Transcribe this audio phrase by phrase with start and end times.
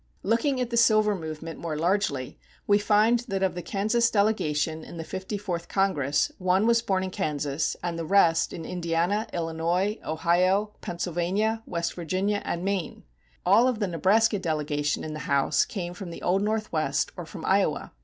[0.23, 4.83] [238:1] Looking at the silver movement more largely, we find that of the Kansas delegation
[4.83, 9.27] in the Fifty fourth Congress, one was born in Kansas, and the rest in Indiana,
[9.31, 13.03] Illinois, Ohio, Pennsylvania, West Virginia, and Maine.
[13.45, 17.45] All of the Nebraska delegation in the House came from the Old Northwest or from
[17.45, 17.91] Iowa.